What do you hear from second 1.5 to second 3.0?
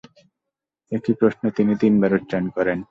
তিনি তিনবার উচ্চারন করেন।